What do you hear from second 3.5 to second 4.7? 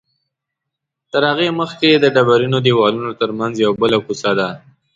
یوه بله کوڅه ده.